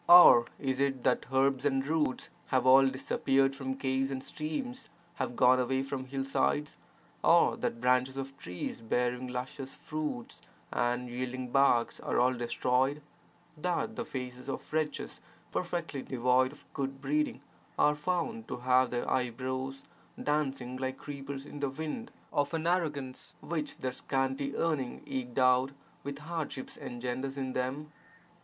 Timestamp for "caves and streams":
3.77-4.89